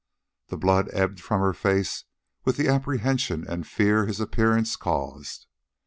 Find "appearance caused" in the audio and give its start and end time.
4.19-5.45